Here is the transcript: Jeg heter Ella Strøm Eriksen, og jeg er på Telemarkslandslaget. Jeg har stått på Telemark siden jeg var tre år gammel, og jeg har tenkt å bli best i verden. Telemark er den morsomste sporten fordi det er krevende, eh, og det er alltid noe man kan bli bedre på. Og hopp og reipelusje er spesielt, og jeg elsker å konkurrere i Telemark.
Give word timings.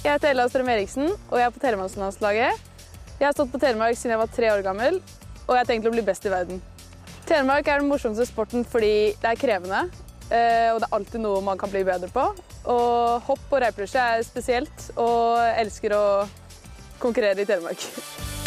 Jeg 0.00 0.14
heter 0.14 0.30
Ella 0.30 0.46
Strøm 0.48 0.68
Eriksen, 0.72 1.10
og 1.28 1.34
jeg 1.36 1.44
er 1.44 1.52
på 1.52 1.60
Telemarkslandslaget. 1.60 2.68
Jeg 3.20 3.26
har 3.26 3.34
stått 3.36 3.50
på 3.52 3.58
Telemark 3.60 3.98
siden 4.00 4.14
jeg 4.14 4.20
var 4.22 4.30
tre 4.32 4.48
år 4.54 4.62
gammel, 4.64 4.96
og 5.44 5.52
jeg 5.52 5.60
har 5.60 5.68
tenkt 5.68 5.88
å 5.90 5.92
bli 5.92 6.04
best 6.06 6.24
i 6.24 6.32
verden. 6.32 6.62
Telemark 7.28 7.68
er 7.68 7.82
den 7.82 7.90
morsomste 7.92 8.24
sporten 8.24 8.64
fordi 8.64 9.12
det 9.20 9.28
er 9.34 9.42
krevende, 9.42 9.82
eh, 10.32 10.72
og 10.72 10.80
det 10.80 10.88
er 10.88 10.96
alltid 10.96 11.20
noe 11.20 11.44
man 11.44 11.60
kan 11.60 11.68
bli 11.68 11.84
bedre 11.84 12.08
på. 12.16 12.30
Og 12.64 13.28
hopp 13.28 13.44
og 13.52 13.60
reipelusje 13.60 14.10
er 14.16 14.24
spesielt, 14.24 14.88
og 14.96 15.36
jeg 15.44 15.66
elsker 15.66 15.98
å 16.00 16.04
konkurrere 17.04 17.44
i 17.44 17.50
Telemark. 17.52 18.39